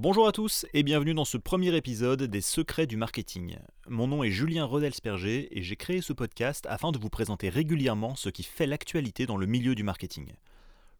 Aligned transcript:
Bonjour 0.00 0.28
à 0.28 0.32
tous 0.32 0.64
et 0.74 0.84
bienvenue 0.84 1.12
dans 1.12 1.24
ce 1.24 1.36
premier 1.36 1.74
épisode 1.74 2.22
des 2.22 2.40
Secrets 2.40 2.86
du 2.86 2.96
marketing. 2.96 3.56
Mon 3.88 4.06
nom 4.06 4.22
est 4.22 4.30
Julien 4.30 4.64
Rodelsperger 4.64 5.48
et 5.50 5.60
j'ai 5.60 5.74
créé 5.74 6.02
ce 6.02 6.12
podcast 6.12 6.64
afin 6.70 6.92
de 6.92 6.98
vous 7.00 7.08
présenter 7.08 7.48
régulièrement 7.48 8.14
ce 8.14 8.28
qui 8.28 8.44
fait 8.44 8.68
l'actualité 8.68 9.26
dans 9.26 9.36
le 9.36 9.46
milieu 9.46 9.74
du 9.74 9.82
marketing. 9.82 10.34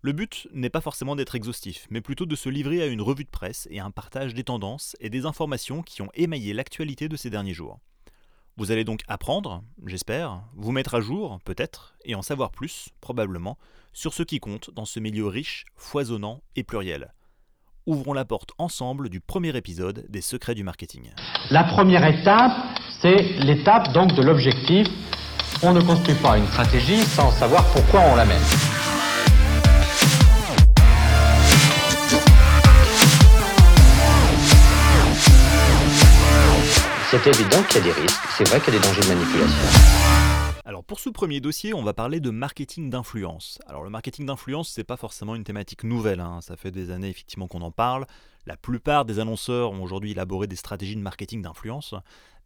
Le 0.03 0.11
but 0.11 0.49
n'est 0.53 0.69
pas 0.69 0.81
forcément 0.81 1.15
d'être 1.15 1.37
exhaustif, 1.37 1.87
mais 1.91 2.01
plutôt 2.01 2.27
de 2.27 2.35
se 2.35 2.49
livrer 2.49 2.83
à 2.83 2.87
une 2.87 3.01
revue 3.01 3.23
de 3.23 3.31
presse 3.31 3.69
et 3.71 3.79
à 3.79 3.85
un 3.85 3.93
partage 3.93 4.35
des 4.35 4.43
tendances 4.43 4.97
et 4.99 5.11
des 5.11 5.27
informations 5.27 5.83
qui 5.83 6.03
ont 6.03 6.11
émaillé 6.15 6.53
l'actualité 6.53 7.09
de 7.09 7.17
ces 7.17 7.31
derniers 7.31 7.55
jours. 7.55 7.79
Vous 8.57 8.73
allez 8.73 8.83
donc 8.83 9.03
apprendre, 9.07 9.63
j'espère, 9.87 10.43
vous 10.57 10.73
mettre 10.73 10.97
à 10.97 11.01
jour, 11.01 11.39
peut-être, 11.45 11.95
et 12.05 12.17
en 12.17 12.23
savoir 12.23 12.51
plus, 12.51 12.89
probablement, 13.01 13.59
sur 13.93 14.13
ce 14.13 14.25
qui 14.25 14.41
compte 14.41 14.73
dans 14.75 14.87
ce 14.87 14.99
milieu 14.99 15.29
riche, 15.29 15.67
foisonnant 15.77 16.43
et 16.57 16.65
pluriel 16.65 17.13
ouvrons 17.89 18.13
la 18.13 18.27
porte 18.27 18.51
ensemble 18.59 19.09
du 19.09 19.19
premier 19.19 19.57
épisode 19.57 20.05
des 20.11 20.21
secrets 20.21 20.55
du 20.55 20.63
marketing. 20.63 21.11
La 21.51 21.65
première 21.65 22.05
étape, 22.05 22.53
c'est 23.01 23.17
l'étape 23.41 23.93
donc 23.95 24.13
de 24.15 24.23
l'objectif. 24.23 24.87
On 25.63 25.73
ne 25.73 25.81
construit 25.81 26.15
pas 26.17 26.37
une 26.37 26.47
stratégie 26.47 27.01
sans 27.01 27.31
savoir 27.31 27.65
pourquoi 27.73 28.01
on 28.13 28.17
la 28.17 28.27
mène. 28.27 28.37
C'est 37.11 37.27
évident 37.27 37.63
qu'il 37.71 37.87
y 37.87 37.91
a 37.91 37.95
des 37.95 38.01
risques, 38.01 38.21
c'est 38.37 38.47
vrai 38.49 38.61
qu'il 38.61 38.75
y 38.75 38.77
a 38.77 38.81
des 38.81 38.87
dangers 38.87 39.01
de 39.01 39.09
manipulation. 39.09 40.48
Alors 40.69 40.85
pour 40.85 41.01
ce 41.01 41.09
premier 41.09 41.41
dossier, 41.41 41.73
on 41.73 41.83
va 41.83 41.95
parler 41.95 42.21
de 42.21 42.29
marketing 42.29 42.91
d'influence. 42.91 43.59
Alors 43.67 43.85
le 43.85 43.89
marketing 43.89 44.27
d'influence, 44.27 44.69
c'est 44.69 44.85
pas 44.85 44.99
forcément 44.99 45.35
une 45.35 45.43
thématique 45.43 45.83
nouvelle, 45.83 46.21
hein. 46.21 46.43
ça 46.43 46.59
fait 46.59 46.71
des 46.71 46.91
années 46.91 47.09
effectivement 47.09 47.49
qu'on 47.49 47.63
en 47.63 47.71
parle. 47.71 48.05
La 48.45 48.59
plupart 48.59 49.07
des 49.07 49.19
annonceurs 49.19 49.73
ont 49.73 49.83
aujourd'hui 49.83 50.11
élaboré 50.11 50.47
des 50.47 50.57
stratégies 50.57 50.95
de 50.95 51.01
marketing 51.01 51.41
d'influence. 51.41 51.95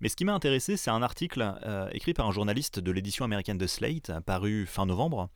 Mais 0.01 0.09
ce 0.09 0.15
qui 0.15 0.25
m'a 0.25 0.35
intéressé, 0.35 0.77
c'est 0.77 0.91
un 0.91 1.03
article 1.03 1.53
euh, 1.67 1.89
écrit 1.91 2.15
par 2.15 2.29
un 2.29 2.31
journaliste 2.31 2.79
de 2.79 2.93
l'édition 2.93 3.25
américaine 3.25 3.59
de 3.59 3.67
Slate, 3.67 4.13
paru 4.25 4.67
fin 4.67 4.87
novembre. 4.87 5.29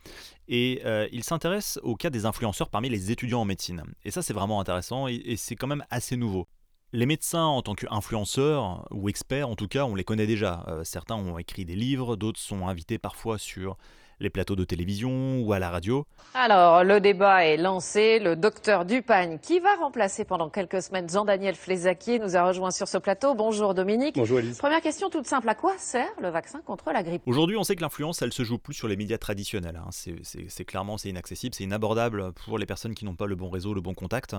Et 0.47 0.81
euh, 0.85 1.09
il 1.11 1.25
s'intéresse 1.25 1.81
au 1.83 1.97
cas 1.97 2.11
des 2.11 2.25
influenceurs 2.25 2.69
parmi 2.69 2.89
les 2.89 3.11
étudiants 3.11 3.41
en 3.41 3.45
médecine. 3.45 3.83
Et 4.05 4.13
ça, 4.13 4.23
c'est 4.23 4.33
vraiment 4.33 4.61
intéressant 4.61 5.09
et 5.09 5.35
c'est 5.37 5.57
quand 5.57 5.67
même 5.67 5.85
assez 5.91 6.17
nouveau. 6.17 6.47
Les 6.93 7.05
médecins, 7.05 7.45
en 7.45 7.63
tant 7.63 7.75
qu'influenceurs, 7.75 8.87
ou 8.91 9.09
experts 9.09 9.49
en 9.49 9.57
tout 9.57 9.69
cas, 9.69 9.85
on 9.85 9.95
les 9.95 10.05
connaît 10.05 10.27
déjà. 10.27 10.65
Euh, 10.69 10.85
certains 10.85 11.17
ont 11.17 11.37
écrit 11.39 11.65
des 11.65 11.75
livres, 11.75 12.17
d'autres 12.17 12.41
sont 12.41 12.69
invités 12.69 12.99
parfois 12.99 13.39
sur 13.39 13.77
les 14.21 14.31
plateaux 14.31 14.57
de 14.57 14.65
télévision 14.65 15.41
ou 15.41 15.53
à 15.53 15.59
la 15.59 15.71
radio. 15.71 16.07
Alors, 16.35 16.85
le 16.85 17.01
débat 17.01 17.45
est 17.45 17.57
lancé. 17.57 18.19
Le 18.19 18.37
docteur 18.37 18.85
Dupagne, 18.85 19.39
qui 19.41 19.61
va 19.61 19.75
remplacer 19.77 20.25
pendant 20.25 20.51
quelques 20.51 20.83
semaines 20.83 21.09
Jean-Daniel 21.09 21.55
Flézaquier, 21.55 22.19
nous 22.19 22.37
a 22.37 22.47
rejoint 22.47 22.71
sur 22.71 22.89
ce 22.89 22.99
plateau. 22.99 23.35
Bonjour 23.35 23.75
Dominique. 23.75 24.17
Bonjour 24.17 24.39
Elise. 24.39 24.59
Première 24.59 24.81
question 24.81 25.11
toute 25.11 25.27
simple. 25.27 25.49
À 25.49 25.55
quoi 25.55 25.75
sert 25.79 26.09
le 26.21 26.29
vaccin 26.29 26.61
contre 26.65 26.93
la 26.93 27.03
grippe? 27.03 27.23
Aujourd'hui, 27.27 27.57
on 27.57 27.65
sait 27.65 27.77
que 27.77 27.83
l'influence, 27.83 28.23
elle 28.23 28.33
se 28.33 28.45
joue 28.45 28.59
plus 28.59 28.75
sur 28.75 28.89
les 28.89 28.97
médias 28.97 29.19
traditionnels. 29.19 29.77
Hein. 29.77 29.91
C'est 29.91 30.65
clairement, 30.65 30.99
c'est 30.99 31.09
inaccessible, 31.09 31.55
c'est 31.55 31.65
inabordable 31.65 32.33
pour 32.33 32.59
les 32.59 32.67
personnes 32.67 32.95
qui 32.95 33.05
n'ont 33.05 33.17
pas 33.17 33.27
le 33.27 33.37
bon 33.37 33.51
réseau, 33.51 33.75
le 33.75 33.81
bon 33.81 33.95
contact. 33.95 34.35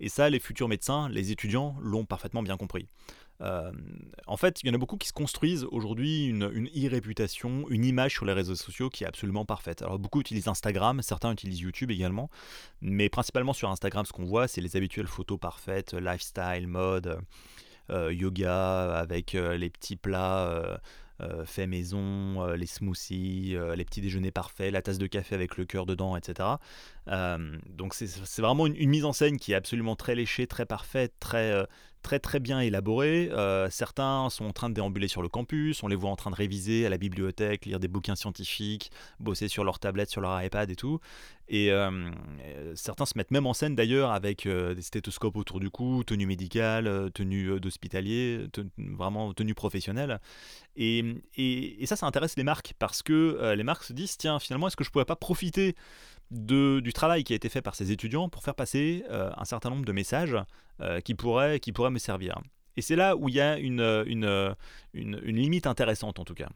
Et 0.00 0.08
ça, 0.08 0.28
les 0.30 0.40
futurs 0.40 0.68
médecins, 0.68 1.08
les 1.08 1.30
étudiants 1.30 1.76
l'ont 1.80 2.04
parfaitement 2.04 2.42
bien 2.42 2.56
compris. 2.56 2.86
Euh, 3.42 3.72
en 4.26 4.36
fait, 4.36 4.62
il 4.62 4.68
y 4.68 4.70
en 4.70 4.74
a 4.74 4.78
beaucoup 4.78 4.96
qui 4.96 5.08
se 5.08 5.12
construisent 5.12 5.66
aujourd'hui 5.70 6.26
une, 6.26 6.44
e-réputation, 6.44 7.66
une 7.70 7.84
image 7.84 8.12
sur 8.12 8.24
les 8.24 8.32
réseaux 8.32 8.54
sociaux 8.54 8.90
qui 8.90 9.04
est 9.04 9.06
absolument 9.06 9.44
parfaite. 9.44 9.82
Alors 9.82 9.98
beaucoup 9.98 10.20
utilisent 10.20 10.48
Instagram, 10.48 11.00
certains 11.02 11.32
utilisent 11.32 11.60
YouTube 11.60 11.90
également, 11.90 12.30
mais 12.80 13.08
principalement 13.08 13.52
sur 13.52 13.70
Instagram, 13.70 14.04
ce 14.04 14.12
qu'on 14.12 14.24
voit, 14.24 14.48
c'est 14.48 14.60
les 14.60 14.76
habituelles 14.76 15.06
photos 15.06 15.38
parfaites, 15.38 15.94
lifestyle, 15.94 16.66
mode, 16.66 17.18
euh, 17.90 18.12
yoga, 18.12 18.98
avec 18.98 19.34
euh, 19.34 19.56
les 19.56 19.70
petits 19.70 19.96
plats. 19.96 20.80
faits 21.44 21.68
maison, 21.68 22.46
les 22.54 22.64
smoothies, 22.64 23.54
les 23.76 23.84
petits 23.84 24.00
déjeuners 24.00 24.30
parfaits, 24.30 24.72
la 24.72 24.80
tasse 24.80 24.96
de 24.96 25.06
café 25.06 25.34
avec 25.34 25.58
le 25.58 25.66
cœur 25.66 25.84
dedans, 25.84 26.16
etc. 26.16 26.48
donc 27.06 27.92
c'est 27.92 28.40
vraiment 28.40 28.66
une, 28.66 28.74
une, 28.76 28.88
mise 28.88 29.04
en 29.04 29.12
scène 29.12 29.36
qui 29.36 29.52
est 29.52 29.54
absolument 29.54 29.96
très 29.96 30.14
léchée, 30.14 30.46
très 30.46 30.64
parfaite, 30.64 31.12
très, 31.20 31.66
très 32.02 32.18
très 32.18 32.40
bien 32.40 32.60
élaboré. 32.60 33.28
Euh, 33.32 33.68
certains 33.70 34.28
sont 34.30 34.46
en 34.46 34.52
train 34.52 34.68
de 34.68 34.74
déambuler 34.74 35.08
sur 35.08 35.22
le 35.22 35.28
campus, 35.28 35.82
on 35.82 35.88
les 35.88 35.96
voit 35.96 36.10
en 36.10 36.16
train 36.16 36.30
de 36.30 36.36
réviser 36.36 36.86
à 36.86 36.88
la 36.88 36.98
bibliothèque, 36.98 37.66
lire 37.66 37.80
des 37.80 37.88
bouquins 37.88 38.16
scientifiques, 38.16 38.90
bosser 39.18 39.48
sur 39.48 39.64
leur 39.64 39.78
tablette, 39.78 40.10
sur 40.10 40.20
leur 40.20 40.42
iPad 40.42 40.70
et 40.70 40.76
tout. 40.76 41.00
Et 41.48 41.72
euh, 41.72 41.90
euh, 42.44 42.72
certains 42.76 43.06
se 43.06 43.14
mettent 43.16 43.32
même 43.32 43.46
en 43.46 43.54
scène 43.54 43.74
d'ailleurs 43.74 44.12
avec 44.12 44.46
des 44.46 44.82
stéthoscopes 44.82 45.36
autour 45.36 45.60
du 45.60 45.68
cou, 45.70 46.04
tenue 46.04 46.26
médicale, 46.26 47.10
tenue 47.12 47.58
d'hospitalier, 47.58 48.46
vraiment 48.78 49.32
tenue 49.32 49.54
professionnelle. 49.54 50.20
Et, 50.76 51.04
et, 51.36 51.82
et 51.82 51.86
ça, 51.86 51.96
ça 51.96 52.06
intéresse 52.06 52.36
les 52.36 52.44
marques 52.44 52.74
parce 52.78 53.02
que 53.02 53.54
les 53.56 53.64
marques 53.64 53.84
se 53.84 53.92
disent 53.92 54.16
tiens, 54.16 54.38
finalement, 54.38 54.68
est-ce 54.68 54.76
que 54.76 54.84
je 54.84 54.90
pourrais 54.90 55.04
pas 55.04 55.16
profiter 55.16 55.74
du 56.30 56.92
travail 56.92 57.24
qui 57.24 57.32
a 57.32 57.36
été 57.36 57.48
fait 57.48 57.62
par 57.62 57.74
ces 57.74 57.90
étudiants 57.90 58.28
pour 58.28 58.42
faire 58.42 58.54
passer 58.54 59.04
euh, 59.10 59.30
un 59.36 59.44
certain 59.44 59.70
nombre 59.70 59.84
de 59.84 59.92
messages 59.92 60.36
euh, 60.80 61.00
qui, 61.00 61.14
pourraient, 61.14 61.60
qui 61.60 61.72
me 61.72 61.98
servir. 61.98 62.40
Et 62.76 62.82
c'est 62.82 62.96
là 62.96 63.16
où 63.16 63.28
il 63.28 63.34
y 63.34 63.40
a 63.40 63.58
une, 63.58 64.04
une, 64.06 64.54
une, 64.94 65.36
limite 65.36 65.66
intéressante 65.66 66.18
en 66.18 66.24
tout 66.24 66.34
cas. 66.34 66.48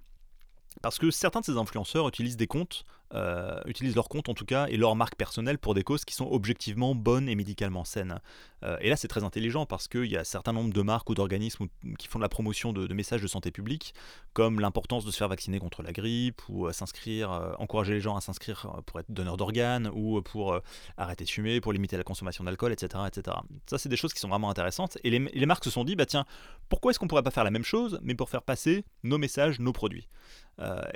Parce 0.80 0.98
que 0.98 1.10
certains 1.10 1.40
de 1.40 1.44
ces 1.44 1.56
influenceurs 1.56 2.08
utilisent 2.08 2.36
des 2.36 2.46
comptes 2.46 2.84
euh, 3.12 3.60
utilisent 3.66 3.94
leur 3.94 4.08
compte 4.08 4.28
en 4.28 4.34
tout 4.34 4.46
cas 4.46 4.66
et 4.66 4.76
leur 4.76 4.96
marque 4.96 5.14
personnelle 5.14 5.58
pour 5.58 5.74
des 5.74 5.84
causes 5.84 6.04
qui 6.04 6.14
sont 6.14 6.26
objectivement 6.26 6.94
bonnes 6.94 7.28
et 7.28 7.36
médicalement 7.36 7.84
saines. 7.84 8.20
Euh, 8.64 8.76
et 8.80 8.88
là 8.88 8.96
c'est 8.96 9.08
très 9.08 9.22
intelligent 9.22 9.66
parce 9.66 9.88
qu'il 9.88 10.06
y 10.06 10.16
a 10.16 10.20
un 10.20 10.24
certain 10.24 10.52
nombre 10.52 10.72
de 10.72 10.82
marques 10.82 11.08
ou 11.10 11.14
d'organismes 11.14 11.66
qui 11.98 12.08
font 12.08 12.18
de 12.18 12.24
la 12.24 12.28
promotion 12.28 12.72
de, 12.72 12.92
messages 12.92 13.22
de 13.22 13.26
santé 13.26 13.50
publique, 13.50 13.94
comme 14.32 14.58
l'importance 14.58 15.04
de 15.04 15.10
se 15.10 15.16
faire 15.16 15.28
vacciner 15.28 15.60
contre 15.60 15.82
la 15.82 15.92
grippe 15.92 16.42
ou 16.48 16.66
euh, 16.66 16.72
s'inscrire, 16.72 17.54
encourager 17.58 17.92
les 17.92 18.00
gens 18.00 18.16
à 18.16 18.20
s'inscrire 18.20 18.80
pour 18.86 18.98
être 18.98 19.10
donneur 19.12 19.36
d'organes 19.36 19.90
ou 19.94 20.20
pour 20.22 20.58
arrêter 20.96 21.24
de 21.24 21.30
fumer, 21.30 21.60
pour 21.60 21.72
limiter 21.72 21.96
la 21.96 22.04
consommation 22.04 22.42
d'alcool, 22.42 22.72
etc., 22.72 23.04
etc. 23.06 23.36
Ça 23.66 23.78
c'est 23.78 23.88
des 23.88 23.96
choses 23.96 24.12
qui 24.12 24.20
sont 24.20 24.28
vraiment 24.28 24.50
intéressantes. 24.50 24.98
Et 25.04 25.10
les, 25.10 25.46
marques 25.46 25.64
se 25.64 25.70
sont 25.70 25.84
dit, 25.84 25.94
bah 25.94 26.06
tiens, 26.06 26.24
pourquoi 26.68 26.90
est-ce 26.90 26.98
qu'on 26.98 27.06
pourrait 27.06 27.22
pas 27.22 27.30
faire 27.30 27.44
la 27.44 27.50
même 27.50 27.64
chose, 27.64 28.00
mais 28.02 28.14
pour 28.14 28.30
faire 28.30 28.42
passer 28.42 28.84
nos 29.02 29.18
messages, 29.18 29.60
nos 29.60 29.72
produits? 29.72 30.08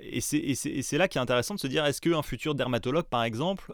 Et 0.02 0.20
c'est 0.20 0.98
là 0.98 1.08
qui 1.08 1.18
est 1.18 1.20
intéressant 1.20 1.54
de 1.54 1.60
se 1.60 1.66
dire, 1.66 1.84
est-ce 1.98 2.10
que 2.10 2.14
un 2.14 2.22
futur 2.22 2.54
dermatologue, 2.54 3.06
par 3.06 3.24
exemple, 3.24 3.72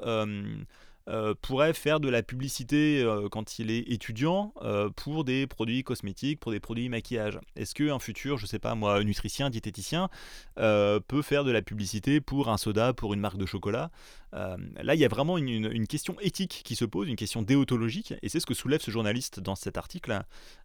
euh, 1.09 1.15
euh, 1.15 1.34
pourrait 1.41 1.72
faire 1.72 2.00
de 2.00 2.09
la 2.09 2.22
publicité 2.22 3.03
euh, 3.03 3.28
quand 3.28 3.59
il 3.59 3.70
est 3.70 3.91
étudiant 3.91 4.53
pour 4.97 5.25
des 5.25 5.47
produits 5.47 5.84
cosmétiques, 5.84 6.41
pour 6.41 6.53
des 6.53 6.60
produits 6.60 6.88
maquillage. 6.88 7.38
Est-ce 7.56 7.75
qu'un 7.75 7.98
futur, 7.98 8.37
je 8.37 8.47
sais 8.47 8.59
pas 8.59 8.75
moi, 8.75 9.03
nutricien, 9.04 9.48
diététicien, 9.48 10.09
peut 10.56 11.22
faire 11.22 11.44
de 11.44 11.50
la 11.50 11.62
publicité 11.62 12.20
pour 12.20 12.48
un 12.48 12.56
soda, 12.56 12.92
pour 12.92 13.15
une 13.15 13.20
marque 13.20 13.37
de 13.37 13.47
chocolat 13.47 13.91
euh, 14.34 14.56
là, 14.82 14.94
il 14.94 15.00
y 15.00 15.04
a 15.04 15.09
vraiment 15.09 15.38
une, 15.38 15.87
question 15.87 16.16
éthique 16.20 16.62
qui 16.65 16.75
se 16.75 16.84
pose, 16.84 17.09
une 17.09 17.16
question 17.16 17.42
déontologique, 17.42 18.15
et 18.22 18.28
c'est 18.28 18.41
ce 18.41 18.47
que 18.47 18.54
soulève 18.54 18.81
ce 18.81 18.91
journaliste 18.91 19.38
dans 19.38 19.54
cet 19.54 19.76
article, 19.76 20.22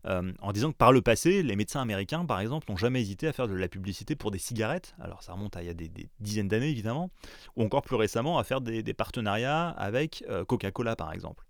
euh, 0.07 0.31
en 0.41 0.51
disant 0.51 0.71
que 0.71 0.77
par 0.77 0.91
le 0.91 1.01
passé, 1.01 1.43
les 1.43 1.55
médecins 1.55 1.81
américains, 1.81 2.25
par 2.25 2.39
exemple, 2.39 2.65
n'ont 2.69 2.77
jamais 2.77 3.01
hésité 3.01 3.27
à 3.27 3.33
faire 3.33 3.47
de 3.47 3.53
la 3.53 3.67
publicité 3.67 4.15
pour 4.15 4.31
des 4.31 4.39
cigarettes, 4.39 4.95
alors 4.99 5.21
ça 5.21 5.33
remonte 5.33 5.55
à 5.55 5.61
il 5.61 5.67
y 5.67 5.69
a 5.69 5.73
des, 5.73 5.91
dizaines 6.19 6.47
d'années 6.47 6.69
évidemment, 6.69 7.11
ou 7.57 7.63
encore 7.63 7.83
plus 7.83 7.95
récemment 7.95 8.39
à 8.39 8.43
faire 8.43 8.61
des, 8.61 8.81
partenariats 8.93 9.69
avec 9.69 10.23
euh, 10.28 10.28
Coca-Cola, 10.47 10.95
par 10.95 11.13
exemple. 11.13 11.45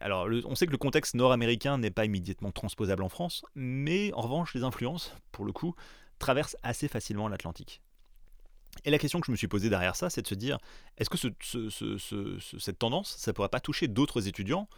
alors, 0.00 0.28
on 0.44 0.54
sait 0.54 0.66
que 0.66 0.72
le 0.72 0.78
contexte 0.78 1.14
nord-américain 1.14 1.78
n'est 1.78 1.90
pas 1.90 2.04
immédiatement 2.04 2.50
transposable 2.50 3.02
en 3.02 3.08
France, 3.08 3.44
mais 3.54 4.12
en 4.14 4.20
revanche, 4.22 4.54
les 4.54 4.64
influences, 4.64 5.12
pour 5.32 5.44
le 5.44 5.52
coup, 5.52 5.74
traversent 6.18 6.56
assez 6.62 6.88
facilement 6.88 7.28
l'Atlantique. 7.28 7.82
Et 8.84 8.90
la 8.90 8.98
question 8.98 9.20
que 9.20 9.26
je 9.26 9.30
me 9.30 9.36
suis 9.36 9.48
posée 9.48 9.70
derrière 9.70 9.96
ça, 9.96 10.10
c'est 10.10 10.22
de 10.22 10.26
se 10.26 10.34
dire, 10.34 10.58
est-ce 10.98 11.10
que 11.10 11.16
cette 12.58 12.78
tendance, 12.78 13.16
ça 13.16 13.30
ne 13.30 13.34
pourrait 13.34 13.48
pas 13.48 13.60
toucher 13.60 13.88
d'autres 13.88 14.28
étudiants 14.28 14.68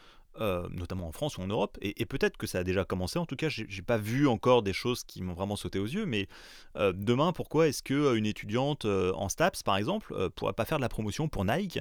euh, 0.41 0.69
notamment 0.71 1.09
en 1.09 1.13
France 1.13 1.37
ou 1.39 1.43
en 1.43 1.47
Europe, 1.47 1.79
et, 1.81 2.07
peut-être 2.07 2.37
que 2.37 2.47
ça 2.47 2.59
a 2.59 2.65
déjà 2.65 2.85
commencé. 2.85 3.19
En 3.19 3.27
tout 3.27 3.37
cas, 3.37 3.49
j'ai 3.49 3.83
pas 3.83 3.99
vu 3.99 4.29
encore 4.29 4.63
des 4.63 4.73
choses 4.73 5.05
qui 5.05 5.23
m'ont 5.23 5.35
vraiment 5.35 5.57
sauté 5.57 5.79
aux 5.79 5.87
yeux. 5.87 6.07
Mais 6.07 6.29
euh, 6.77 6.93
demain, 6.95 7.33
pourquoi 7.33 7.69
est-ce 7.69 7.83
que 7.83 7.95
euh, 7.95 8.25
étudiante 8.25 8.85
en 8.85 9.29
STAPS, 9.29 9.63
par 9.63 9.77
exemple, 9.77 10.31
pourrait 10.31 10.53
pas 10.53 10.65
faire 10.65 10.79
de 10.79 10.83
la 10.83 10.89
promotion 10.89 11.29
pour 11.29 11.45
Nike 11.45 11.81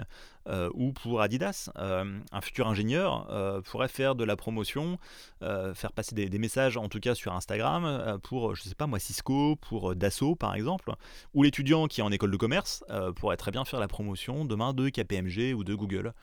ou 0.74 0.94
pour 0.94 1.21
Adidas 1.21 1.69
Un 1.75 2.42
futur 2.42 2.68
ingénieur 2.68 3.27
pourrait 3.65 3.89
faire 3.89 4.15
de 4.15 4.24
la 4.24 4.38
promotion, 4.38 4.98
faire 5.42 5.92
passer 5.92 6.15
des, 6.15 6.39
messages, 6.39 6.77
en 6.77 6.88
tout 6.88 7.01
cas 7.01 7.15
sur 7.15 7.33
Instagram, 7.33 8.18
pour, 8.24 8.56
je 8.56 8.63
sais 8.63 8.75
pas 8.75 8.88
moi, 8.88 9.00
Cisco, 9.00 9.57
pour 9.57 9.94
Dassault, 9.94 10.36
par 10.36 10.56
exemple, 10.56 10.94
ou 11.33 11.44
l'étudiant 11.44 11.88
qui 11.88 12.00
est 12.00 12.04
en 12.04 12.12
école 12.12 12.31
de 12.31 12.38
commerce 12.38 12.86
pourrait 13.18 13.36
très 13.36 13.51
bien 13.51 13.65
faire 13.65 13.81
la 13.81 13.89
promotion 13.89 14.45
demain 14.45 14.71
de 14.71 14.88
KPMG 14.88 15.54
ou 15.54 15.65
de 15.65 15.75
Google. 15.75 16.13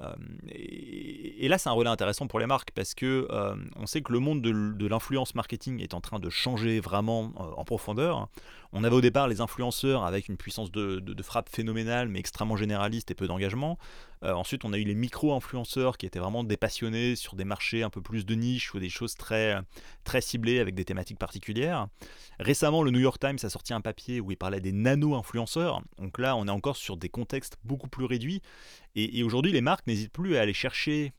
Euh, 0.00 0.14
et, 0.48 1.48
là, 1.48 1.58
c'est 1.58 1.68
un 1.68 1.72
relais 1.72 1.90
intéressant 1.90 2.26
pour 2.26 2.38
les 2.38 2.46
marques 2.46 2.70
parce 2.72 2.94
que 2.94 3.26
euh, 3.30 3.54
on 3.76 3.86
sait 3.86 4.02
que 4.02 4.12
le 4.12 4.18
monde 4.18 4.42
de, 4.42 4.86
l'influence 4.86 5.34
marketing 5.34 5.80
est 5.80 5.94
en 5.94 6.00
train 6.00 6.18
de 6.18 6.30
changer 6.30 6.80
vraiment 6.80 7.32
euh, 7.38 7.42
en 7.56 7.64
profondeur. 7.64 8.28
On 8.72 8.84
avait 8.84 8.94
au 8.94 9.00
départ 9.00 9.26
les 9.26 9.40
influenceurs 9.40 10.04
avec 10.04 10.28
une 10.28 10.36
puissance 10.36 10.70
de, 10.70 11.22
frappe 11.22 11.48
phénoménale, 11.48 12.08
mais 12.08 12.20
extrêmement 12.20 12.56
généraliste 12.56 13.10
et 13.10 13.14
peu 13.14 13.26
d'engagement. 13.26 13.78
Euh, 14.22 14.32
ensuite, 14.32 14.64
on 14.64 14.72
a 14.72 14.78
eu 14.78 14.84
les 14.84 14.94
micro-influenceurs 14.94 15.98
qui 15.98 16.06
étaient 16.06 16.18
vraiment 16.18 16.44
des 16.44 16.56
passionnés 16.56 17.16
sur 17.16 17.34
des 17.34 17.44
marchés 17.44 17.82
un 17.82 17.90
peu 17.90 18.00
plus 18.00 18.24
de 18.24 18.34
niche 18.34 18.72
ou 18.74 18.78
des 18.78 18.88
choses 18.88 19.14
très, 19.14 19.58
très 20.04 20.20
ciblées 20.20 20.60
avec 20.60 20.74
des 20.74 20.84
thématiques 20.84 21.18
particulières. 21.18 21.88
Récemment, 22.38 22.82
le 22.82 22.90
New 22.90 23.00
York 23.00 23.18
Times 23.20 23.38
a 23.42 23.50
sorti 23.50 23.72
un 23.72 23.80
papier 23.80 24.20
où 24.20 24.30
il 24.30 24.36
parlait 24.36 24.60
des 24.60 24.72
nano-influenceurs. 24.72 25.82
Donc 25.98 26.18
là, 26.18 26.36
on 26.36 26.46
est 26.46 26.50
encore 26.50 26.76
sur 26.76 26.96
des 26.96 27.08
contextes 27.08 27.56
beaucoup 27.64 27.88
plus 27.88 28.04
réduits. 28.04 28.40
et 28.94 29.22
aujourd'hui, 29.22 29.52
les 29.52 29.60
marques 29.60 29.86
n'hésitent 29.86 30.12
plus 30.12 30.36
à 30.36 30.42
aller 30.42 30.52
chercher 30.52 31.12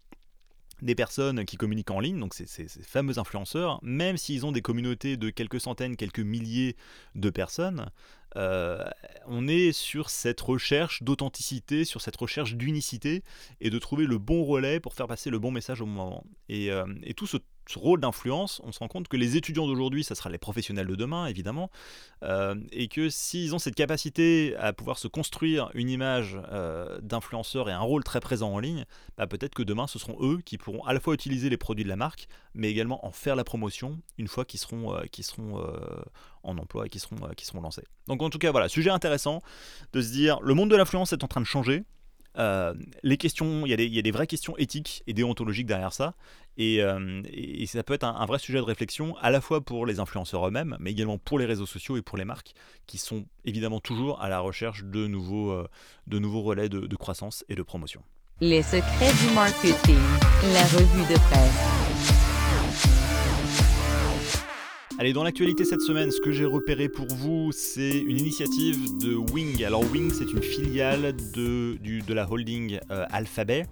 des 0.81 0.95
personnes 0.95 1.45
qui 1.45 1.57
communiquent 1.57 1.91
en 1.91 1.99
ligne, 1.99 2.19
donc 2.19 2.33
ces, 2.33 2.47
ces, 2.47 2.67
fameux 2.83 3.19
influenceurs, 3.19 3.79
même 3.83 4.17
s'ils 4.17 4.45
ont 4.45 4.51
des 4.51 4.61
communautés 4.61 5.17
de 5.17 5.29
quelques 5.29 5.61
centaines, 5.61 5.95
quelques 5.95 6.19
milliers 6.19 6.75
de 7.15 7.29
personnes, 7.29 7.89
euh, 8.37 8.83
on 9.27 9.47
est 9.47 9.73
sur 9.73 10.09
cette 10.09 10.39
recherche 10.41 11.03
d'authenticité, 11.03 11.83
sur 11.83 12.01
cette 12.01 12.15
recherche 12.15 12.55
d'unicité 12.55 13.23
et 13.59 13.69
de 13.69 13.77
trouver 13.77 14.05
le 14.05 14.17
bon 14.17 14.43
relais 14.43 14.79
pour 14.79 14.93
faire 14.93 15.07
passer 15.07 15.29
le 15.29 15.39
bon 15.39 15.51
message 15.51 15.81
au 15.81 15.85
moment. 15.85 16.23
Et, 16.47 16.71
euh, 16.71 16.85
et 17.03 17.13
tout 17.13 17.27
ce 17.27 17.31
ce 17.31 17.37
rôle 17.75 17.99
d'influence, 17.99 18.61
on 18.63 18.71
se 18.71 18.79
rend 18.79 18.87
compte 18.87 19.07
que 19.07 19.17
les 19.17 19.37
étudiants 19.37 19.67
d'aujourd'hui, 19.67 20.03
ça 20.03 20.15
sera 20.15 20.29
les 20.29 20.37
professionnels 20.37 20.87
de 20.87 20.95
demain, 20.95 21.25
évidemment, 21.27 21.69
euh, 22.23 22.55
et 22.71 22.87
que 22.87 23.09
s'ils 23.09 23.55
ont 23.55 23.59
cette 23.59 23.75
capacité 23.75 24.55
à 24.57 24.73
pouvoir 24.73 24.97
se 24.97 25.07
construire 25.07 25.69
une 25.73 25.89
image 25.89 26.37
euh, 26.51 26.99
d'influenceur 27.01 27.69
et 27.69 27.71
un 27.71 27.79
rôle 27.79 28.03
très 28.03 28.19
présent 28.19 28.51
en 28.53 28.59
ligne, 28.59 28.85
bah, 29.17 29.27
peut-être 29.27 29.55
que 29.55 29.63
demain, 29.63 29.87
ce 29.87 29.99
seront 29.99 30.17
eux 30.21 30.39
qui 30.43 30.57
pourront 30.57 30.83
à 30.85 30.93
la 30.93 30.99
fois 30.99 31.13
utiliser 31.13 31.49
les 31.49 31.57
produits 31.57 31.83
de 31.83 31.89
la 31.89 31.95
marque, 31.95 32.27
mais 32.53 32.69
également 32.69 33.05
en 33.05 33.11
faire 33.11 33.35
la 33.35 33.43
promotion 33.43 33.99
une 34.17 34.27
fois 34.27 34.45
qu'ils 34.45 34.59
seront, 34.59 34.95
euh, 34.95 35.03
en 36.43 36.57
emploi 36.57 36.85
et 36.85 36.89
qu'ils 36.89 37.01
seront, 37.01 37.17
seront 37.41 37.61
lancés. 37.61 37.85
Donc 38.07 38.21
en 38.21 38.29
tout 38.29 38.39
cas, 38.39 38.51
voilà, 38.51 38.69
sujet 38.69 38.89
intéressant 38.89 39.41
de 39.93 40.01
se 40.01 40.11
dire, 40.11 40.39
le 40.41 40.53
monde 40.53 40.69
de 40.69 40.75
l'influence 40.75 41.13
est 41.13 41.23
en 41.23 41.27
train 41.27 41.41
de 41.41 41.45
changer, 41.45 41.83
euh, 42.37 42.73
les 43.03 43.17
questions, 43.17 43.65
il 43.65 43.69
y, 43.69 43.99
a 43.99 44.01
des 44.01 44.11
vraies 44.11 44.27
questions 44.27 44.57
éthiques 44.57 45.03
et 45.07 45.13
déontologiques 45.13 45.65
derrière 45.65 45.93
ça, 45.93 46.15
et, 46.57 46.81
euh, 46.81 47.21
ça 47.65 47.83
peut 47.83 47.93
être 47.93 48.03
un, 48.03 48.25
vrai 48.25 48.39
sujet 48.39 48.59
de 48.59 48.63
réflexion 48.63 49.15
à 49.17 49.31
la 49.31 49.41
fois 49.41 49.61
pour 49.61 49.85
les 49.85 49.99
influenceurs 49.99 50.47
eux-mêmes, 50.47 50.77
mais 50.79 50.91
également 50.91 51.17
pour 51.17 51.39
les 51.39 51.45
réseaux 51.45 51.65
sociaux 51.65 51.97
et 51.97 52.01
pour 52.01 52.17
les 52.17 52.25
marques, 52.25 52.53
qui 52.87 52.97
sont 52.97 53.25
évidemment 53.45 53.79
toujours 53.79 54.21
à 54.21 54.29
la 54.29 54.39
recherche 54.39 54.83
de 54.83 55.07
nouveaux, 55.07 55.51
euh, 55.51 55.67
relais 56.09 56.69
de, 56.69 56.81
de 56.81 56.95
croissance 56.95 57.43
et 57.49 57.55
de 57.55 57.63
promotion. 57.63 58.01
Les 58.39 58.63
secrets 58.63 59.13
du 59.25 59.33
marketing, 59.35 59.99
la 60.53 60.63
revue 60.63 61.13
de 61.13 61.19
presse. 61.29 62.20
Allez, 65.01 65.13
dans 65.13 65.23
l'actualité 65.23 65.65
cette 65.65 65.81
semaine, 65.81 66.11
ce 66.11 66.21
que 66.21 66.31
j'ai 66.31 66.45
repéré 66.45 66.87
pour 66.87 67.07
vous, 67.07 67.51
c'est 67.51 67.97
une 67.97 68.19
initiative 68.19 68.99
de 68.99 69.15
Wing. 69.15 69.63
Alors 69.63 69.81
Wing, 69.91 70.11
c'est 70.13 70.31
une 70.31 70.43
filiale 70.43 71.15
de, 71.33 72.13
la 72.13 72.31
holding 72.31 72.79
euh, 72.91 73.07
Alphabet. 73.09 73.65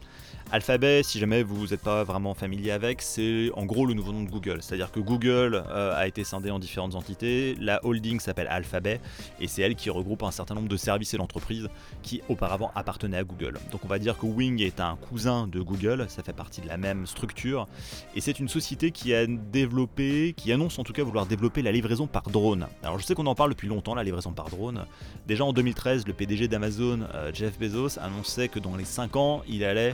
Alphabet, 0.52 1.04
si 1.04 1.20
jamais 1.20 1.44
vous 1.44 1.68
n'êtes 1.68 1.84
pas 1.84 2.04
vraiment 2.04 2.34
familier 2.34 2.72
avec, 2.72 3.04
c'est 3.04 3.52
en 3.54 3.66
gros 3.68 3.86
le 3.86 3.94
nouveau 3.94 4.12
nom 4.12 4.24
de 4.24 4.32
Google. 4.32 4.64
C'est-à-dire 4.64 4.92
que 4.92 5.00
Google 5.00 5.64
euh, 5.70 5.96
a 5.96 6.08
été 6.08 6.24
scindé 6.24 6.50
en 6.50 6.58
différentes 6.58 6.96
entités, 6.96 7.56
la 7.60 7.86
holding 7.86 8.20
s'appelle 8.20 8.48
Alphabet, 8.50 9.00
et 9.40 9.48
c'est 9.48 9.62
elle 9.62 9.76
qui 9.76 9.92
regroupe 9.92 10.24
un 10.24 10.32
certain 10.32 10.56
nombre 10.56 10.68
de 10.68 10.76
services 10.76 11.14
et 11.14 11.18
d'entreprises 11.18 11.70
qui 12.02 12.24
auparavant 12.30 12.72
appartenaient 12.74 13.18
à 13.18 13.24
Google. 13.24 13.60
Donc 13.72 13.86
on 13.86 13.88
va 13.88 14.00
dire 14.00 14.18
que 14.18 14.26
Wing 14.26 14.60
est 14.64 14.80
un 14.80 14.96
cousin 14.96 15.46
de 15.46 15.60
Google, 15.60 16.08
ça 16.08 16.24
fait 16.24 16.34
partie 16.34 16.62
de 16.62 16.68
la 16.68 16.78
même 16.78 17.06
structure, 17.06 17.68
et 18.16 18.22
c'est 18.22 18.40
une 18.40 18.50
société 18.50 18.90
qui 18.90 19.14
a 19.14 19.28
développé, 19.28 20.34
qui 20.36 20.52
annonce 20.52 20.80
en 20.80 20.84
tout 20.84 20.94
cas 20.94 21.04
vouloir 21.04 21.28
développer 21.28 21.62
la 21.62 21.72
livraison 21.72 22.08
par 22.08 22.24
drone. 22.24 22.66
Alors 22.82 22.98
je 22.98 23.06
sais 23.06 23.14
qu'on 23.14 23.28
en 23.28 23.36
parle 23.36 23.52
depuis 23.52 23.68
longtemps, 23.68 23.94
la 23.94 24.04
livraison 24.04 24.32
par 24.32 24.50
drone. 24.50 24.86
Déjà 25.28 25.46
en 25.46 25.54
2013, 25.54 26.08
le 26.08 26.14
PDG 26.14 26.48
d'Amazon, 26.48 27.02
euh, 27.14 27.30
Jeff 27.36 27.60
Bezos, 27.60 28.00
annonçait 28.00 28.48
que 28.48 28.58
dans 28.58 28.76
les 28.76 28.86
5 28.86 29.16
ans, 29.16 29.44
il 29.48 29.64
allait 29.64 29.94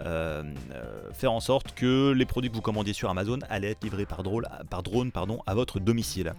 faire 0.00 1.32
en 1.32 1.40
sorte 1.40 1.74
que 1.74 2.12
les 2.12 2.26
produits 2.26 2.50
que 2.50 2.56
vous 2.56 2.62
commandiez 2.62 2.92
sur 2.92 3.10
Amazon 3.10 3.38
allaient 3.48 3.70
être 3.72 3.84
livrés 3.84 4.06
par 4.06 4.22
drone, 4.22 4.46
à 5.46 5.54
votre 5.54 5.80
domicile. 5.80 6.34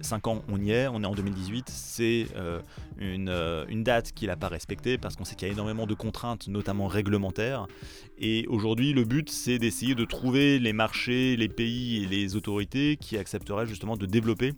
5 0.00 0.26
ans, 0.28 0.42
on 0.48 0.60
y 0.60 0.70
est, 0.70 0.88
on 0.88 1.02
est 1.02 1.06
en 1.06 1.14
2018, 1.14 1.68
c'est 1.68 2.26
euh, 2.36 2.60
une, 2.98 3.82
date 3.82 4.12
qu'il 4.12 4.28
n'a 4.28 4.36
pas 4.36 4.48
respectée 4.48 4.98
parce 4.98 5.16
qu'on 5.16 5.24
sait 5.24 5.34
qu'il 5.34 5.48
y 5.48 5.50
a 5.50 5.54
énormément 5.54 5.86
de 5.86 5.94
contraintes, 5.94 6.48
notamment 6.48 6.86
réglementaires. 6.86 7.66
Et 8.18 8.46
aujourd'hui, 8.48 8.92
le 8.92 9.04
but, 9.04 9.30
c'est 9.30 9.58
d'essayer 9.58 9.94
de 9.94 10.04
trouver 10.04 10.58
les 10.58 10.72
marchés, 10.72 11.36
les 11.36 11.48
pays 11.48 12.02
et 12.02 12.06
les 12.06 12.36
autorités 12.36 12.96
qui 12.96 13.16
accepteraient 13.18 13.66
justement 13.66 13.96
de 13.96 14.06
développer 14.06 14.54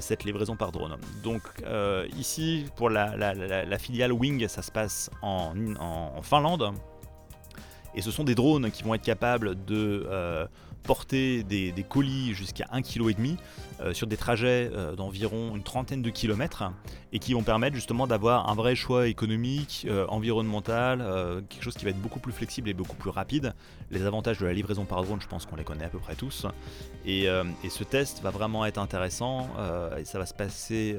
cette 0.00 0.24
livraison 0.24 0.56
par 0.56 0.72
drone. 0.72 0.96
Donc 1.22 1.42
ici, 2.18 2.64
pour 2.74 2.90
la, 2.90 3.78
filiale 3.78 4.12
Wing, 4.12 4.48
ça 4.48 4.62
se 4.62 4.72
passe 4.72 5.10
en 5.22 5.54
Finlande. 6.22 6.72
Et 7.94 8.02
ce 8.02 8.10
sont 8.10 8.24
des 8.24 8.34
drones 8.34 8.70
qui 8.70 8.82
vont 8.82 8.94
être 8.94 9.02
capables 9.02 9.56
de 9.64 10.06
euh, 10.08 10.46
porter 10.82 11.42
des, 11.42 11.72
colis 11.88 12.34
jusqu'à 12.34 12.64
1,5 12.72 12.82
kg 12.82 13.36
euh, 13.80 13.92
sur 13.92 14.06
des 14.06 14.16
trajets 14.16 14.70
euh, 14.72 14.94
d'environ 14.94 15.56
une 15.56 15.62
trentaine 15.62 16.02
de 16.02 16.10
kilomètres 16.10 16.64
et 17.12 17.18
qui 17.18 17.34
vont 17.34 17.42
permettre 17.42 17.74
justement 17.74 18.06
d'avoir 18.06 18.48
un 18.48 18.54
vrai 18.54 18.74
choix 18.74 19.08
économique, 19.08 19.86
environnemental, 20.08 21.04
quelque 21.48 21.62
chose 21.62 21.74
qui 21.74 21.84
va 21.84 21.90
être 21.90 22.00
beaucoup 22.00 22.20
plus 22.20 22.32
flexible 22.32 22.68
et 22.68 22.74
beaucoup 22.74 22.94
plus 22.94 23.10
rapide. 23.10 23.52
Les 23.90 24.06
avantages 24.06 24.38
de 24.38 24.46
la 24.46 24.52
livraison 24.52 24.84
par 24.84 25.02
drone, 25.02 25.20
je 25.20 25.26
pense 25.26 25.44
qu'on 25.44 25.56
les 25.56 25.64
connaît 25.64 25.84
à 25.84 25.88
peu 25.88 25.98
près 25.98 26.14
tous. 26.14 26.46
Et, 27.04 27.26
ce 27.68 27.84
test 27.84 28.22
va 28.22 28.30
vraiment 28.30 28.64
être 28.64 28.78
intéressant 28.78 29.48
et 29.98 30.04
ça 30.04 30.20
va 30.20 30.26
se 30.26 30.34
passer 30.34 30.96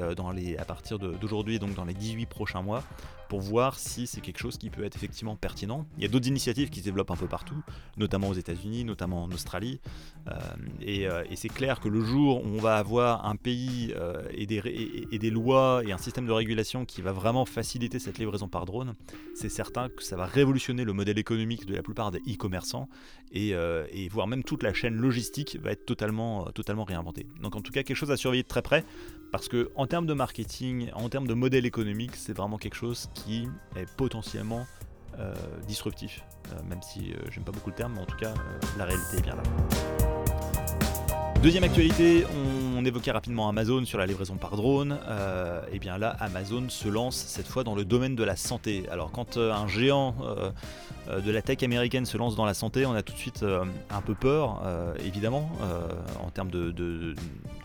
à 0.59 0.65
partir 0.65 0.99
d'aujourd'hui, 0.99 1.59
donc 1.59 1.75
dans 1.75 1.85
les 1.85 1.93
18 1.93 2.25
prochains 2.25 2.61
mois 2.61 2.83
pour 3.31 3.39
voir 3.39 3.79
si 3.79 4.07
c'est 4.07 4.19
quelque 4.19 4.39
chose 4.39 4.57
qui 4.57 4.69
peut 4.69 4.83
être 4.83 4.97
effectivement 4.97 5.37
pertinent. 5.37 5.85
Il 5.95 6.03
y 6.03 6.05
a 6.05 6.09
d'autres 6.09 6.27
initiatives 6.27 6.69
qui 6.69 6.81
se 6.81 6.83
développent 6.83 7.11
un 7.11 7.15
peu 7.15 7.27
partout, 7.27 7.55
notamment 7.95 8.27
aux 8.27 8.33
États-Unis, 8.33 8.83
notamment 8.83 9.23
en 9.23 9.31
Australie. 9.31 9.70
Euh, 10.27 10.33
euh, 10.87 11.23
et, 11.29 11.35
c'est 11.35 11.49
clair 11.49 11.79
que 11.79 11.89
le 11.89 12.03
jour 12.03 12.43
où 12.43 12.47
on 12.47 12.59
va 12.59 12.77
avoir 12.77 13.25
un 13.25 13.35
pays 13.35 13.93
euh, 13.95 14.21
et, 14.31 14.45
des, 14.45 15.29
lois 15.29 15.81
et 15.85 15.91
un 15.91 15.97
système 15.97 16.25
de 16.25 16.31
régulation 16.31 16.85
qui 16.85 17.01
va 17.01 17.11
vraiment 17.11 17.45
faciliter 17.45 17.99
cette 17.99 18.19
livraison 18.19 18.47
par 18.47 18.65
drone, 18.65 18.95
c'est 19.33 19.49
certain 19.49 19.89
que 19.89 20.03
ça 20.03 20.15
va 20.15 20.25
révolutionner 20.25 20.83
le 20.83 20.93
modèle 20.93 21.17
économique 21.17 21.65
de 21.65 21.75
la 21.75 21.81
plupart 21.81 22.11
des 22.11 22.19
e-commerçants 22.19 22.87
et, 23.31 23.55
voire 24.11 24.27
même 24.27 24.43
toute 24.43 24.63
la 24.63 24.73
chaîne 24.73 24.95
logistique 24.95 25.57
va 25.61 25.71
être 25.71 25.85
totalement, 25.85 26.45
totalement 26.51 26.83
réinventée. 26.83 27.25
Donc 27.41 27.55
en 27.55 27.61
tout 27.61 27.71
cas 27.71 27.83
quelque 27.83 27.97
chose 27.97 28.11
à 28.11 28.17
surveiller 28.17 28.43
de 28.43 28.47
très 28.47 28.61
près 28.61 28.83
parce 29.31 29.47
que 29.47 29.71
en 29.75 29.87
termes 29.87 30.05
de 30.05 30.13
marketing, 30.13 30.91
en 30.93 31.07
termes 31.09 31.27
de 31.27 31.33
modèle 31.33 31.65
économique, 31.65 32.15
c'est 32.15 32.33
vraiment 32.33 32.57
quelque 32.57 32.75
chose 32.75 33.09
qui 33.15 33.47
est 33.75 33.89
potentiellement 33.95 34.67
disruptif. 35.67 36.21
Euh, 36.51 36.55
même 36.69 36.81
si 36.81 37.11
euh, 37.11 37.17
j'aime 37.31 37.43
pas 37.43 37.51
beaucoup 37.51 37.69
le 37.69 37.75
terme, 37.75 37.93
mais 37.95 38.01
en 38.01 38.05
tout 38.05 38.17
cas, 38.17 38.33
la 38.77 38.85
réalité 38.85 39.17
est 39.17 39.21
bien 39.21 39.35
là. 39.35 39.43
Deuxième 41.41 41.63
actualité, 41.63 42.25
on, 42.75 42.85
évoquait 42.85 43.11
rapidement 43.11 43.47
Amazon 43.47 43.85
sur 43.85 43.99
la 43.99 44.07
livraison 44.07 44.37
par 44.37 44.55
drone. 44.55 44.97
et 45.71 45.77
bien 45.77 45.99
là, 45.99 46.15
Amazon 46.19 46.67
se 46.67 46.87
lance 46.87 47.15
cette 47.15 47.45
fois 47.45 47.63
dans 47.63 47.75
le 47.75 47.85
domaine 47.85 48.15
de 48.15 48.23
la 48.23 48.35
santé. 48.35 48.85
Alors 48.91 49.11
quand 49.11 49.37
un 49.37 49.67
géant 49.67 50.15
de 51.07 51.31
la 51.31 51.43
tech 51.43 51.61
américaine 51.61 52.07
se 52.07 52.17
lance 52.17 52.35
dans 52.35 52.45
la 52.45 52.55
santé, 52.55 52.87
on 52.87 52.93
a 52.93 53.03
tout 53.03 53.13
de 53.13 53.19
suite 53.19 53.45
un 53.91 54.01
peu 54.01 54.15
peur, 54.15 54.63
évidemment, 55.05 55.47
en 56.23 56.31
termes 56.31 56.49
de, 56.49 57.13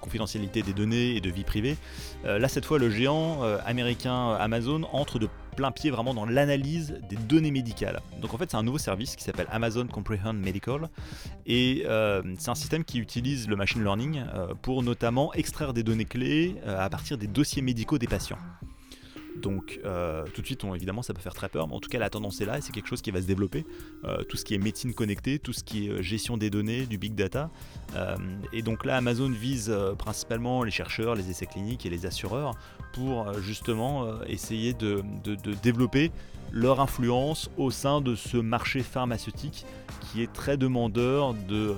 confidentialité 0.03 0.63
des 0.63 0.75
données 0.75 1.17
et 1.17 1.23
de 1.23 1.31
vie 1.31 1.45
privée. 1.45 1.79
là, 2.25 2.49
cette 2.49 2.67
fois, 2.67 2.79
le 2.79 2.91
géant 2.91 3.41
américain 3.65 4.35
Amazon 4.35 4.83
entre 4.93 5.19
de 5.19 5.31
plein 5.57 5.73
pied 5.73 5.91
vraiment 5.91 6.15
dans 6.15 6.27
l'analyse 6.27 7.01
des 7.09 7.17
données 7.17 7.51
médicales. 7.51 8.01
Donc 8.21 8.35
en 8.35 8.39
fait 8.39 8.51
c'est 8.51 8.57
un 8.57 8.63
nouveau 8.63 8.79
service 8.79 9.17
qui 9.17 9.25
s'appelle 9.25 9.49
Amazon 9.51 9.87
Comprehend 9.87 10.35
Medical 10.35 10.89
et 11.47 11.85
euh, 11.87 12.23
c'est 12.39 12.51
un 12.51 12.55
système 12.55 12.85
qui 12.85 12.99
utilise 12.99 13.49
le 13.49 13.57
machine 13.57 13.83
learning 13.83 14.23
euh, 14.35 14.55
pour 14.61 14.83
notamment 14.83 15.33
extraire 15.35 15.73
des 15.73 15.83
données 15.83 16.05
clés 16.05 16.57
euh, 16.67 16.79
à 16.79 16.89
partir 16.91 17.19
des 17.19 17.27
dossiers 17.27 17.63
médicaux 17.63 17.99
des 17.99 18.07
patients. 18.07 18.39
Donc 19.43 19.81
euh, 19.85 20.25
tout 20.35 20.41
de 20.41 20.47
suite, 20.47 20.65
évidemment, 20.75 21.03
ça 21.03 21.15
peut 21.15 21.21
faire 21.21 21.35
très 21.35 21.49
peur, 21.49 21.69
mais 21.69 21.75
en 21.75 21.81
tout 21.81 21.89
cas, 21.89 21.99
la 21.99 22.11
tendance 22.11 22.41
est 22.41 22.47
là 22.47 22.59
et 22.59 22.61
c'est 22.61 22.73
quelque 22.73 22.89
chose 22.89 23.03
qui 23.03 23.11
va 23.11 23.21
se 23.21 23.27
développer. 23.27 23.65
Euh, 24.05 24.23
tout 24.25 24.37
ce 24.37 24.45
qui 24.45 24.55
est 24.55 24.59
médecine 24.59 24.95
connectée, 24.95 25.39
tout 25.39 25.53
ce 25.53 25.63
qui 25.63 25.87
est 25.87 25.91
euh, 25.91 26.03
gestion 26.03 26.37
des 26.37 26.51
données, 26.51 26.87
du 26.87 26.99
big 26.99 27.15
data. 27.15 27.51
et 28.53 28.63
donc 28.63 28.85
là, 28.85 28.97
Amazon 28.97 29.31
vise 29.31 29.75
principalement 29.99 30.63
les 30.63 30.71
chercheurs, 30.71 31.15
les 31.15 31.31
essais 31.31 31.47
cliniques 31.47 31.87
et 31.87 31.91
les 31.91 32.07
assureurs 32.07 32.53
pour 32.93 33.33
justement 33.41 34.23
essayer 34.25 34.73
de, 34.75 35.03
développer 35.63 36.11
leur 36.53 36.81
influence 36.81 37.51
au 37.57 37.71
sein 37.71 38.01
de 38.01 38.15
ce 38.15 38.37
marché 38.37 38.83
pharmaceutique 38.83 39.65
qui 40.01 40.23
est 40.23 40.33
très 40.33 40.57
demandeur 40.57 41.35
de, 41.35 41.75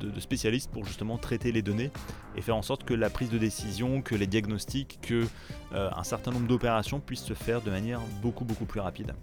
de, 0.00 0.20
spécialistes 0.20 0.70
pour 0.70 0.84
justement 0.84 1.18
traiter 1.18 1.52
les 1.52 1.62
données 1.62 1.90
et 2.36 2.42
faire 2.42 2.56
en 2.56 2.62
sorte 2.62 2.84
que 2.84 2.94
la 2.94 3.10
prise 3.10 3.30
de 3.30 3.38
décision, 3.38 4.02
que 4.02 4.14
les 4.14 4.26
diagnostics, 4.26 4.98
que 5.02 5.26
un 5.72 6.04
certain 6.04 6.30
nombre 6.30 6.46
d'opérations 6.46 7.00
puissent 7.00 7.24
se 7.24 7.34
faire 7.34 7.60
de 7.62 7.70
manière 7.70 8.00
beaucoup 8.22 8.44
beaucoup 8.44 8.66
plus 8.66 8.80
rapide. 8.80 9.14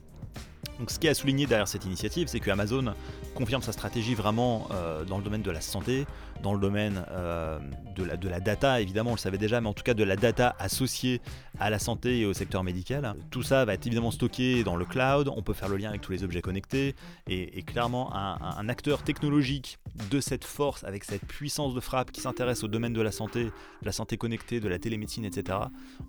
Donc 0.80 0.92
ce 0.92 1.00
qui 1.00 1.08
est 1.08 1.12
à 1.12 1.14
souligner 1.14 1.46
derrière 1.46 1.68
cette 1.68 1.86
initiative, 1.86 2.28
c'est 2.28 2.40
que 2.40 2.50
Amazon 2.52 2.94
confirme 3.36 3.62
sa 3.62 3.72
stratégie 3.72 4.16
vraiment 4.16 4.68
euh, 4.72 5.04
dans 5.06 5.18
le 5.18 5.24
domaine 5.24 5.42
de 5.42 5.52
la 5.52 5.62
santé, 5.62 6.06
dans 6.42 6.54
le 6.54 6.60
domaine 6.60 7.06
euh, 7.12 7.60
de, 7.96 8.30
la, 8.30 8.40
data, 8.40 8.82
évidemment, 8.82 9.12
on 9.12 9.14
le 9.14 9.20
savait 9.20 9.38
déjà, 9.38 9.62
mais 9.62 9.70
en 9.70 9.74
tout 9.74 9.84
cas 9.84 9.94
de 9.94 10.04
la 10.04 10.16
data 10.16 10.56
associée 10.60 11.22
à 11.60 11.70
la 11.70 11.80
santé 11.80 12.20
et 12.20 12.26
au 12.26 12.34
secteur 12.34 12.64
médical. 12.64 13.16
Tout 13.30 13.44
ça 13.44 13.66
va 13.66 13.74
être 13.74 13.86
évidemment 13.86 14.12
stocké 14.12 14.64
dans 14.64 14.76
le 14.76 14.86
cloud, 14.86 15.30
on 15.36 15.42
peut 15.42 15.54
faire 15.54 15.70
le 15.70 15.78
lien 15.78 15.90
avec 15.90 16.02
tous 16.02 16.12
les 16.12 16.24
objets 16.24 16.42
connectés, 16.42 16.96
et, 17.28 17.64
clairement 17.64 18.14
un, 18.16 18.38
un, 18.42 18.70
acteur 18.70 19.04
technologique 19.04 19.80
de 20.10 20.20
cette 20.20 20.44
force, 20.44 20.84
avec 20.84 21.04
cette 21.04 21.26
puissance 21.26 21.74
de 21.74 21.80
frappe 21.80 22.12
qui 22.12 22.22
s'intéresse 22.22 22.64
au 22.64 22.68
domaine 22.68 22.94
de 22.94 23.02
la 23.02 23.12
santé, 23.12 23.46
de 23.46 23.86
la 23.86 23.92
santé 23.92 24.18
connectée, 24.18 24.60
de 24.60 24.68
la 24.68 24.80
télémédecine, 24.80 25.26
etc., 25.26 25.60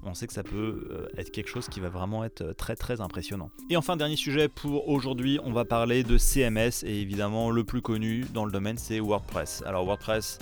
on 0.03 0.15
sait 0.15 0.27
que 0.27 0.33
ça 0.33 0.43
peut 0.43 0.89
euh, 0.91 1.09
être 1.17 1.31
quelque 1.31 1.49
chose 1.49 1.69
qui 1.69 1.81
va 1.81 1.89
vraiment 1.89 2.25
être 2.25 2.53
très 2.53 2.77
très 2.77 3.01
impressionnant. 3.01 3.51
Et 3.71 3.77
enfin, 3.77 3.97
dernier 3.97 4.17
sujet 4.17 4.49
pour 4.55 4.89
aujourd'hui, 4.89 5.39
on 5.45 5.53
va 5.53 5.65
parler 5.65 6.03
de 6.05 6.19
CMS, 6.19 6.85
et 6.85 7.01
évidemment 7.01 7.51
le 7.51 7.65
plus 7.65 7.83
connu 7.83 8.25
dans 8.33 8.45
le 8.45 8.53
domaine 8.53 8.79
c'est 8.79 9.01
WordPress. 9.01 9.63
Alors 9.67 9.85
WordPress, 9.85 10.39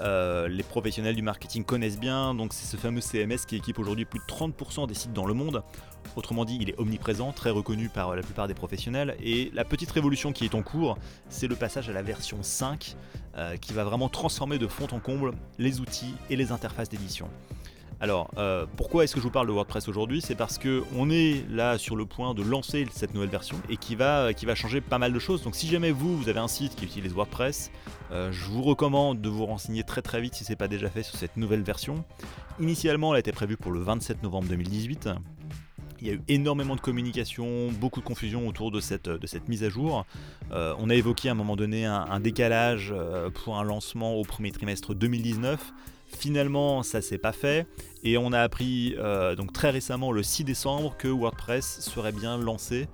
euh, 0.00 0.48
les 0.48 0.62
professionnels 0.62 1.14
du 1.14 1.22
marketing 1.22 1.64
connaissent 1.64 1.98
bien, 1.98 2.34
donc 2.34 2.52
c'est 2.52 2.66
ce 2.66 2.76
fameux 2.76 3.00
CMS 3.00 3.46
qui 3.46 3.56
équipe 3.56 3.78
aujourd'hui 3.78 4.04
plus 4.04 4.20
de 4.20 4.24
30% 4.24 4.86
des 4.86 4.94
sites 4.94 5.12
dans 5.12 5.26
le 5.26 5.34
monde. 5.34 5.62
Autrement 6.16 6.44
dit, 6.44 6.58
il 6.60 6.70
est 6.70 6.78
omniprésent, 6.78 7.32
très 7.32 7.50
reconnu 7.50 7.88
par 7.88 8.14
la 8.14 8.22
plupart 8.22 8.46
des 8.46 8.54
professionnels. 8.54 9.16
Et 9.22 9.50
la 9.54 9.64
petite 9.64 9.90
révolution 9.90 10.32
qui 10.32 10.44
est 10.44 10.54
en 10.54 10.62
cours, 10.62 10.98
c'est 11.28 11.48
le 11.48 11.56
passage 11.56 11.88
à 11.88 11.92
la 11.92 12.02
version 12.02 12.42
5, 12.42 12.96
euh, 13.36 13.56
qui 13.56 13.72
va 13.72 13.84
vraiment 13.84 14.08
transformer 14.08 14.58
de 14.58 14.66
fond 14.66 14.86
en 14.92 15.00
comble 15.00 15.32
les 15.58 15.80
outils 15.80 16.14
et 16.30 16.36
les 16.36 16.52
interfaces 16.52 16.88
d'édition. 16.88 17.28
Alors, 18.00 18.30
euh, 18.38 18.66
pourquoi 18.76 19.04
est-ce 19.04 19.14
que 19.14 19.20
je 19.20 19.24
vous 19.24 19.30
parle 19.30 19.46
de 19.46 19.52
WordPress 19.52 19.88
aujourd'hui? 19.88 20.20
C'est 20.20 20.34
parce 20.34 20.58
que 20.58 20.82
on 20.96 21.10
est 21.10 21.44
là 21.50 21.78
sur 21.78 21.96
le 21.96 22.06
point 22.06 22.34
de 22.34 22.42
lancer 22.42 22.86
cette 22.92 23.14
nouvelle 23.14 23.30
version 23.30 23.56
et 23.68 23.76
qui 23.76 23.94
va, 23.94 24.34
qui 24.34 24.46
va 24.46 24.54
changer 24.54 24.80
pas 24.80 24.98
mal 24.98 25.12
de 25.12 25.18
choses. 25.18 25.42
Donc, 25.42 25.54
si 25.54 25.68
jamais 25.68 25.90
vous, 25.90 26.16
vous 26.16 26.28
avez 26.28 26.40
un 26.40 26.48
site 26.48 26.74
qui 26.74 26.84
utilise 26.84 27.12
WordPress, 27.12 27.70
euh, 28.12 28.32
je 28.32 28.44
vous 28.46 28.62
recommande 28.62 29.20
de 29.20 29.28
vous 29.28 29.46
renseigner 29.46 29.84
très 29.84 30.02
très 30.02 30.20
vite 30.20 30.34
si 30.34 30.44
ce 30.44 30.52
n'est 30.52 30.56
pas 30.56 30.68
déjà 30.68 30.90
fait 30.90 31.02
sur 31.02 31.16
cette 31.16 31.36
nouvelle 31.36 31.62
version. 31.62 32.04
Initialement, 32.60 33.12
elle 33.12 33.16
a 33.16 33.20
été 33.20 33.32
prévue 33.32 33.56
pour 33.56 33.72
le 33.72 33.80
27 33.80 34.22
novembre 34.22 34.48
2018. 34.48 35.10
Il 36.00 36.08
y 36.08 36.10
a 36.10 36.14
eu 36.14 36.22
énormément 36.28 36.76
de 36.76 36.80
communication, 36.80 37.70
beaucoup 37.72 38.00
de 38.00 38.04
confusion 38.04 38.46
autour 38.46 38.70
de 38.70 38.80
cette, 38.80 39.08
mise 39.48 39.64
à 39.64 39.70
jour. 39.70 40.04
Euh, 40.52 40.74
on 40.78 40.90
a 40.90 40.94
évoqué 40.94 41.28
à 41.28 41.32
un 41.32 41.36
moment 41.36 41.56
donné 41.56 41.86
un 41.86 42.20
décalage 42.20 42.92
pour 43.44 43.58
un 43.58 43.64
lancement 43.64 44.14
au 44.14 44.24
premier 44.24 44.50
trimestre 44.50 44.94
2019. 44.94 45.72
Finalement, 46.16 46.82
ça 46.82 47.02
s'est 47.02 47.18
pas 47.18 47.32
fait 47.32 47.66
et 48.02 48.16
on 48.18 48.32
a 48.32 48.40
appris 48.40 48.94
euh, 48.98 49.34
donc 49.34 49.52
très 49.52 49.70
récemment, 49.70 50.12
le 50.12 50.22
6 50.22 50.44
décembre, 50.44 50.94
que 50.96 51.08
WordPress 51.08 51.80
serait 51.80 52.12
bien 52.12 52.38
lancé, 52.38 52.88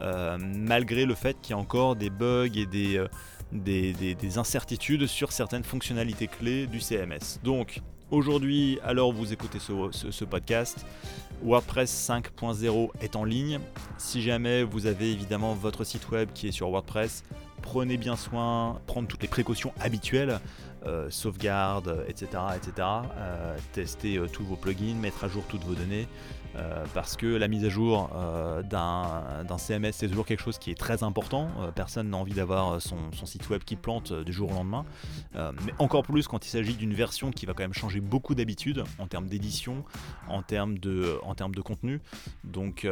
euh, 0.00 0.36
malgré 0.38 1.04
le 1.04 1.14
fait 1.14 1.40
qu'il 1.40 1.50
y 1.50 1.58
a 1.58 1.58
encore 1.58 1.96
des 1.96 2.10
bugs 2.10 2.46
et 2.46 2.98
euh, 2.98 3.08
des, 3.52 3.92
des, 3.92 4.38
incertitudes 4.38 5.06
sur 5.06 5.32
certaines 5.32 5.64
fonctionnalités 5.64 6.26
clés 6.26 6.66
du 6.66 6.80
CMS. 6.80 7.40
Aujourd'hui, 8.10 8.78
alors 8.84 9.12
vous 9.12 9.32
écoutez 9.32 9.58
ce, 9.58 10.24
podcast, 10.24 10.84
WordPress 11.42 12.08
5.0 12.08 12.90
est 13.00 13.16
en 13.16 13.24
ligne. 13.24 13.60
Si 13.98 14.22
jamais 14.22 14.62
vous 14.62 14.86
avez 14.86 15.10
évidemment 15.10 15.54
votre 15.54 15.84
site 15.84 16.10
web 16.10 16.28
qui 16.34 16.48
est 16.48 16.52
sur 16.52 16.70
WordPress, 16.70 17.24
prenez 17.62 17.96
bien 17.96 18.16
soin, 18.16 18.80
prendre 18.86 19.08
toutes 19.08 19.22
les 19.22 19.28
précautions 19.28 19.72
habituelles. 19.80 20.40
Euh, 20.84 21.10
sauvegarde, 21.10 22.04
etc. 22.06 22.28
etc. 22.54 22.86
Tester 23.72 24.20
tous 24.32 24.44
vos 24.44 24.54
plugins, 24.54 24.94
mettre 24.94 25.24
à 25.24 25.28
jour 25.28 25.42
toutes 25.48 25.64
vos 25.64 25.74
données, 25.74 26.06
parce 26.94 27.16
que 27.16 27.26
la 27.26 27.48
mise 27.48 27.64
à 27.64 27.68
jour 27.68 28.10
d'un 28.64 29.58
CMS 29.58 29.92
c'est 29.92 30.08
toujours 30.08 30.26
quelque 30.26 30.42
chose 30.42 30.58
qui 30.58 30.70
est 30.70 30.78
très 30.78 31.02
important. 31.02 31.48
personne 31.74 32.10
n'a 32.10 32.16
envie 32.16 32.34
d'avoir 32.34 32.80
son, 32.80 32.96
site 33.24 33.48
web 33.50 33.62
qui 33.64 33.76
plante 33.76 34.12
du 34.12 34.32
jour 34.32 34.50
au 34.50 34.54
lendemain, 34.54 34.84
mais 35.34 35.72
encore 35.78 36.02
plus 36.02 36.28
quand 36.28 36.44
il 36.46 36.48
s'agit 36.48 36.74
d'une 36.74 36.94
version 36.94 37.30
qui 37.30 37.46
va 37.46 37.52
quand 37.52 37.64
même 37.64 37.74
changer 37.74 38.00
beaucoup 38.00 38.34
d'habitudes 38.34 38.84
en 38.98 39.06
termes 39.06 39.26
d'édition, 39.26 39.84
en 40.28 40.42
termes 40.42 40.78
de, 40.78 41.18
en 41.22 41.34
termes 41.34 41.54
de 41.54 41.60
contenu. 41.60 42.00
Donc 42.44 42.86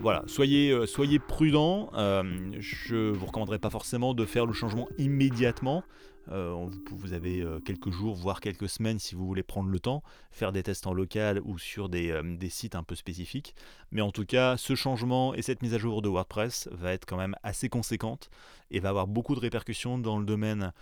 voilà, 0.00 0.22
soyez, 0.26 0.86
soyez 0.86 1.18
prudents. 1.18 1.90
je 1.94 3.10
vous 3.10 3.26
recommanderais 3.26 3.58
pas 3.58 3.70
forcément 3.70 4.14
de 4.14 4.24
faire 4.24 4.46
le 4.46 4.52
changement 4.52 4.88
immédiatement. 4.98 5.84
Euh, 6.32 6.68
vous, 6.90 7.12
avez 7.12 7.40
euh, 7.40 7.58
quelques 7.60 7.90
jours, 7.90 8.14
voire 8.14 8.40
quelques 8.40 8.68
semaines 8.68 8.98
si 8.98 9.14
vous 9.14 9.26
voulez 9.26 9.42
prendre 9.42 9.68
le 9.68 9.80
temps, 9.80 10.02
faire 10.30 10.52
des 10.52 10.62
tests 10.62 10.86
en 10.86 10.92
local 10.92 11.40
ou 11.44 11.58
sur 11.58 11.88
des, 11.88 12.10
euh, 12.10 12.22
des, 12.22 12.50
sites 12.50 12.74
un 12.74 12.82
peu 12.82 12.94
spécifiques. 12.94 13.54
Mais 13.90 14.00
en 14.00 14.12
tout 14.12 14.24
cas, 14.24 14.56
ce 14.56 14.74
changement 14.74 15.34
et 15.34 15.42
cette 15.42 15.62
mise 15.62 15.74
à 15.74 15.78
jour 15.78 16.02
de 16.02 16.08
WordPress 16.08 16.68
va 16.72 16.92
être 16.92 17.04
quand 17.04 17.16
même 17.16 17.34
assez 17.42 17.68
conséquente 17.68 18.30
et 18.70 18.78
va 18.78 18.90
avoir 18.90 19.06
beaucoup 19.06 19.34
de 19.34 19.40
répercussions 19.40 19.98
dans 19.98 20.18
le 20.18 20.24
domaine 20.24 20.72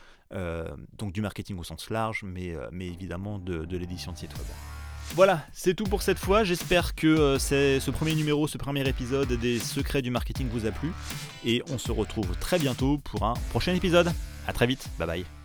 donc 0.98 1.12
du 1.14 1.22
marketing 1.22 1.58
au 1.58 1.64
sens 1.64 1.88
large, 1.88 2.22
mais, 2.22 2.54
évidemment 2.80 3.38
de, 3.38 3.64
de 3.64 3.76
l'édition 3.78 4.12
de 4.12 4.18
site 4.18 4.36
web. 4.36 4.46
Voilà, 5.14 5.46
c'est 5.54 5.72
tout 5.72 5.84
pour 5.84 6.02
cette 6.02 6.18
fois. 6.18 6.44
J'espère 6.44 6.94
que 6.94 7.38
ce 7.38 7.90
premier 7.90 8.14
numéro, 8.14 8.46
ce 8.46 8.58
premier 8.58 8.86
épisode 8.86 9.32
des 9.32 9.58
secrets 9.58 10.02
du 10.02 10.10
marketing 10.10 10.48
vous 10.48 10.66
a 10.66 10.70
plu. 10.70 10.92
Et 11.46 11.62
on 11.70 11.78
se 11.78 11.90
retrouve 11.90 12.36
très 12.36 12.58
bientôt 12.58 12.98
pour 12.98 13.22
un 13.22 13.34
prochain 13.50 13.74
épisode. 13.74 14.12
A 14.46 14.52
très 14.52 14.66
vite, 14.66 14.90
bye 14.98 15.06
bye. 15.06 15.37